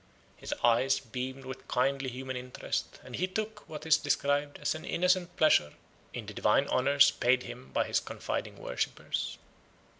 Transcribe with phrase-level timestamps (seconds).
[0.35, 4.83] His eyes beamed with kindly human interest, and he took what is described as an
[4.83, 5.73] innocent pleasure
[6.11, 9.37] in the divine honours paid him by his confiding worshippers.